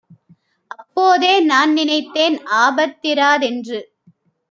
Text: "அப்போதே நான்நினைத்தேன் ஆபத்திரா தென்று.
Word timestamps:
"அப்போதே 0.75 1.33
நான்நினைத்தேன் 1.45 2.37
ஆபத்திரா 2.61 3.31
தென்று. 3.39 3.79